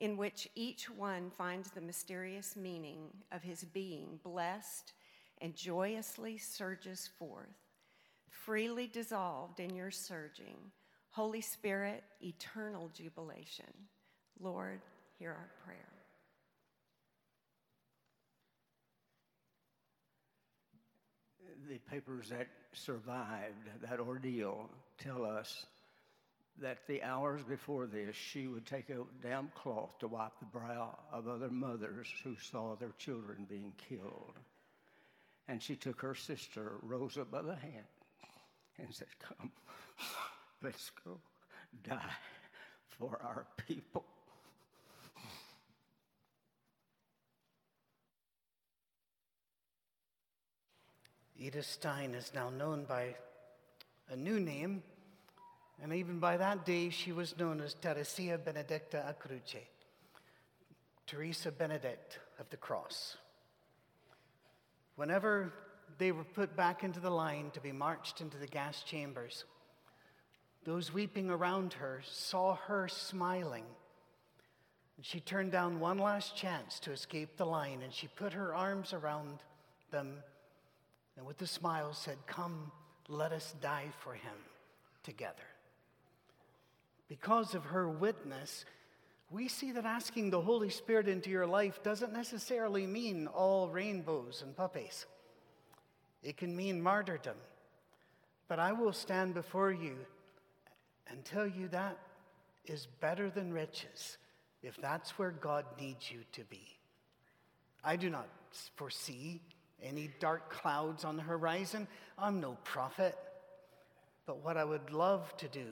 [0.00, 4.92] in which each one finds the mysterious meaning of his being blessed
[5.40, 7.46] and joyously surges forth,
[8.28, 10.56] freely dissolved in your surging.
[11.10, 13.72] Holy Spirit, eternal jubilation.
[14.40, 14.80] Lord,
[15.18, 15.78] hear our prayer.
[21.68, 25.66] The papers that survived that ordeal tell us
[26.60, 30.98] that the hours before this, she would take a damp cloth to wipe the brow
[31.12, 34.34] of other mothers who saw their children being killed.
[35.46, 37.86] And she took her sister, Rosa, by the hand
[38.78, 39.50] and said, Come,
[40.62, 41.18] let's go
[41.88, 42.00] die
[42.98, 44.04] for our people.
[51.40, 53.14] Edith Stein is now known by
[54.10, 54.82] a new name
[55.82, 59.68] and even by that day, she was known as Teresia Benedicta a Croce,
[61.06, 63.16] Teresa Benedict of the Cross.
[64.96, 65.52] Whenever
[65.98, 69.44] they were put back into the line to be marched into the gas chambers,
[70.64, 73.64] those weeping around her saw her smiling.
[74.96, 78.52] And she turned down one last chance to escape the line, and she put her
[78.54, 79.38] arms around
[79.92, 80.18] them
[81.18, 82.70] and with a smile said, Come,
[83.08, 84.36] let us die for him
[85.02, 85.42] together
[87.08, 88.64] because of her witness,
[89.30, 94.42] we see that asking the Holy Spirit into your life doesn't necessarily mean all rainbows
[94.44, 95.06] and puppies.
[96.22, 97.36] It can mean martyrdom.
[98.48, 99.96] But I will stand before you
[101.10, 101.98] and tell you that
[102.64, 104.18] is better than riches
[104.62, 106.66] if that's where God needs you to be.
[107.84, 108.28] I do not
[108.76, 109.40] foresee
[109.82, 111.86] any dark clouds on the horizon.
[112.18, 113.16] I'm no prophet.
[114.26, 115.66] But what I would love to do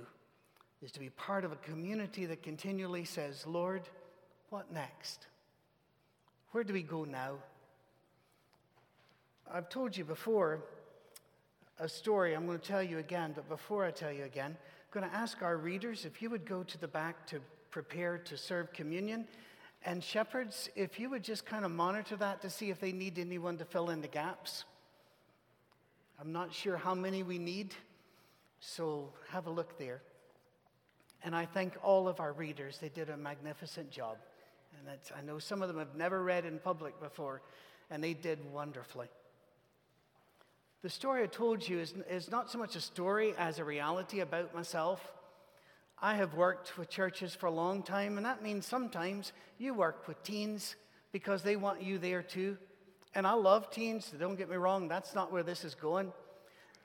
[0.83, 3.83] is to be part of a community that continually says, Lord,
[4.51, 5.27] what next?
[6.53, 7.35] Where do we go now?
[9.53, 10.61] I've told you before
[11.79, 15.01] a story I'm going to tell you again, but before I tell you again, I'm
[15.01, 18.37] going to ask our readers if you would go to the back to prepare to
[18.37, 19.27] serve communion.
[19.85, 23.19] And shepherds, if you would just kind of monitor that to see if they need
[23.19, 24.65] anyone to fill in the gaps.
[26.19, 27.75] I'm not sure how many we need,
[28.59, 30.01] so have a look there.
[31.25, 32.79] And I thank all of our readers.
[32.79, 34.19] They did a magnificent job.
[34.79, 37.43] And I know some of them have never read in public before,
[37.91, 39.09] and they did wonderfully.
[40.83, 44.21] The story I told you is, is not so much a story as a reality
[44.21, 45.01] about myself.
[46.01, 50.07] I have worked with churches for a long time, and that means sometimes you work
[50.07, 50.77] with teens
[51.11, 52.59] because they want you there too.
[53.15, 56.13] And I love teens, so don't get me wrong, that's not where this is going.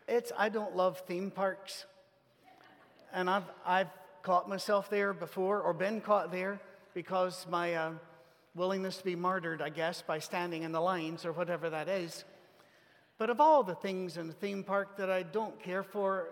[0.07, 1.85] It's I don't love theme parks.
[3.13, 3.89] And I've, I've
[4.23, 6.59] caught myself there before or been caught there
[6.93, 7.91] because my uh,
[8.55, 12.25] willingness to be martyred, I guess, by standing in the lines or whatever that is.
[13.17, 16.29] But of all the things in the theme park that I don't care for,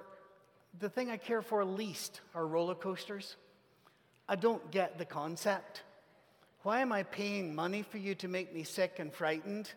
[0.80, 3.36] the thing I care for least are roller coasters.
[4.28, 5.84] I don't get the concept.
[6.64, 9.72] Why am I paying money for you to make me sick and frightened?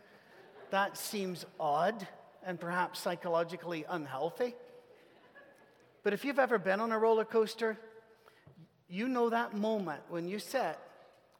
[0.72, 2.08] that seems odd
[2.44, 4.54] and perhaps psychologically unhealthy.
[6.02, 7.78] But if you've ever been on a roller coaster,
[8.92, 10.78] you know that moment when you sit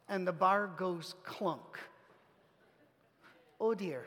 [0.09, 1.79] and the bar goes clunk.
[3.61, 4.07] Oh dear.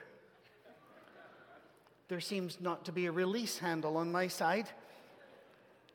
[2.07, 4.67] There seems not to be a release handle on my side.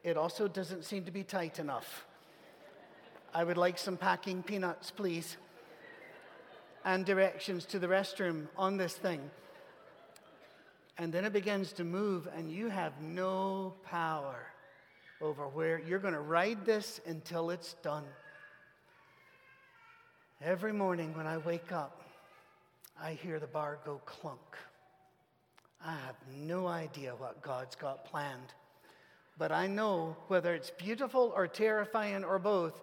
[0.05, 2.07] It also doesn't seem to be tight enough.
[3.35, 5.37] I would like some packing peanuts, please,
[6.85, 9.29] and directions to the restroom on this thing.
[10.99, 14.53] And then it begins to move, and you have no power
[15.21, 18.05] over where you're going to ride this until it's done.
[20.43, 22.03] Every morning when I wake up,
[23.01, 24.57] I hear the bar go clunk.
[25.85, 28.55] I have no idea what God's got planned.
[29.39, 32.79] But I know whether it's beautiful or terrifying or both,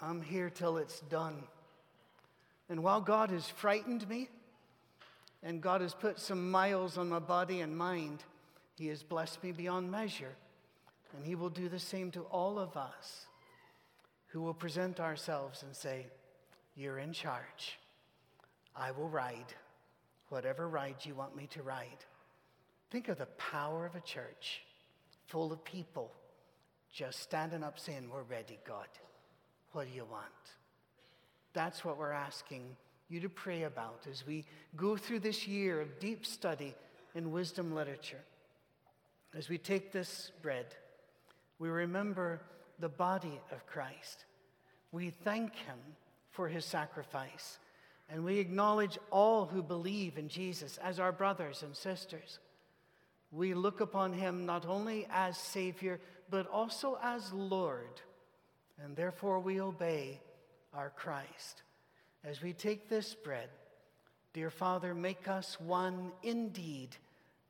[0.00, 1.42] I'm here till it's done.
[2.68, 4.28] And while God has frightened me,
[5.42, 8.22] and God has put some miles on my body and mind,
[8.78, 10.34] He has blessed me beyond measure.
[11.14, 13.26] And He will do the same to all of us
[14.28, 16.06] who will present ourselves and say,
[16.74, 17.78] You're in charge.
[18.74, 19.54] I will ride
[20.30, 22.04] whatever ride you want me to ride.
[22.90, 24.62] Think of the power of a church
[25.26, 26.10] full of people
[26.92, 28.88] just standing up saying, We're ready, God.
[29.72, 30.24] What do you want?
[31.54, 32.76] That's what we're asking
[33.08, 34.44] you to pray about as we
[34.76, 36.74] go through this year of deep study
[37.14, 38.22] in wisdom literature.
[39.34, 40.66] As we take this bread,
[41.62, 42.40] we remember
[42.80, 44.24] the body of Christ.
[44.90, 45.78] We thank him
[46.32, 47.60] for his sacrifice.
[48.10, 52.40] And we acknowledge all who believe in Jesus as our brothers and sisters.
[53.30, 56.00] We look upon him not only as Savior,
[56.30, 58.00] but also as Lord.
[58.82, 60.20] And therefore we obey
[60.74, 61.62] our Christ.
[62.24, 63.50] As we take this bread,
[64.32, 66.96] dear Father, make us one in deed,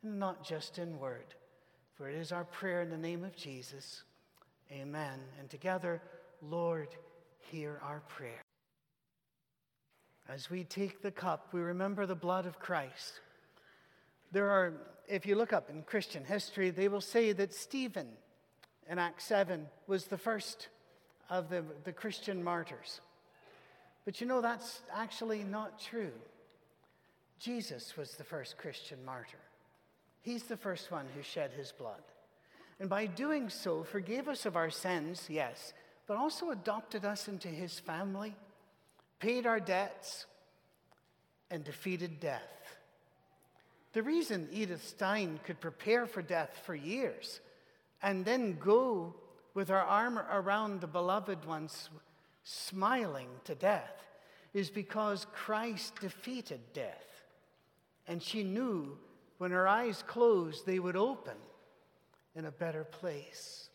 [0.02, 1.34] not just in word.
[2.02, 4.02] For it is our prayer in the name of Jesus.
[4.72, 5.20] Amen.
[5.38, 6.02] And together,
[6.42, 6.88] Lord,
[7.38, 8.42] hear our prayer.
[10.28, 13.20] As we take the cup, we remember the blood of Christ.
[14.32, 14.72] There are,
[15.06, 18.08] if you look up in Christian history, they will say that Stephen
[18.90, 20.70] in Acts 7 was the first
[21.30, 23.00] of the, the Christian martyrs.
[24.04, 26.10] But you know, that's actually not true.
[27.38, 29.38] Jesus was the first Christian martyr.
[30.22, 32.02] He's the first one who shed his blood.
[32.80, 35.74] And by doing so, forgave us of our sins, yes,
[36.06, 38.34] but also adopted us into his family
[39.22, 40.26] paid our debts,
[41.48, 42.42] and defeated death.
[43.92, 47.40] The reason Edith Stein could prepare for death for years
[48.02, 49.14] and then go
[49.54, 51.88] with her arm around the beloved ones,
[52.42, 53.94] smiling to death,
[54.54, 57.22] is because Christ defeated death.
[58.08, 58.98] And she knew
[59.42, 61.34] when her eyes closed, they would open
[62.36, 63.70] in a better place,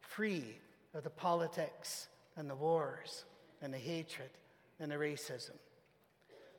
[0.00, 0.56] free
[0.94, 2.08] of the politics
[2.38, 3.26] and the wars
[3.60, 4.30] and the hatred
[4.80, 5.52] and the racism.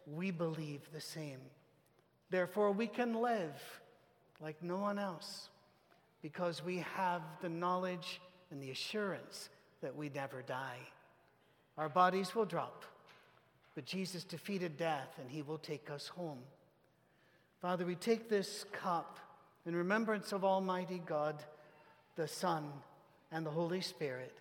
[0.06, 1.40] We believe the same.
[2.30, 3.60] Therefore, we can live
[4.40, 5.50] like no one else
[6.22, 9.50] because we have the knowledge and the assurance
[9.82, 10.78] that we never die.
[11.80, 12.86] Our bodies will drop,
[13.74, 16.38] but Jesus defeated death and he will take us home.
[17.64, 19.20] Father, we take this cup
[19.66, 21.42] in remembrance of Almighty God,
[22.18, 22.66] the Son,
[23.32, 24.34] and the Holy Spirit.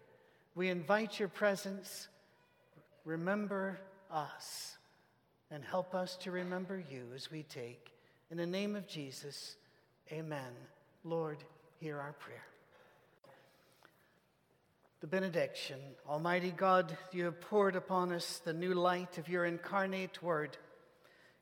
[0.57, 2.09] We invite your presence
[3.05, 3.79] remember
[4.11, 4.77] us
[5.53, 7.93] and help us to remember you as we take.
[8.33, 9.55] In the name of Jesus,
[10.11, 10.51] amen.
[11.05, 11.39] Lord,
[11.79, 12.43] hear our prayer.
[15.01, 15.79] The benediction.
[16.09, 20.57] Almighty God, you have poured upon us the new light of your incarnate word.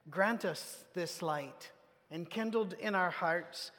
[0.09, 1.71] Grant us this light,
[2.11, 3.71] enkindled in our hearts,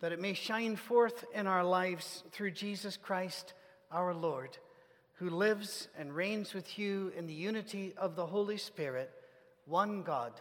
[0.00, 3.54] that it may shine forth in our lives through Jesus Christ
[3.90, 4.58] our Lord
[5.14, 9.10] who lives and reigns with you in the unity of the Holy Spirit,
[9.66, 10.32] one God,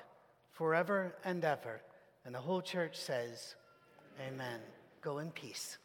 [0.51, 1.81] forever and ever.
[2.25, 3.55] And the whole church says,
[4.27, 4.59] Amen.
[5.01, 5.77] Go in peace.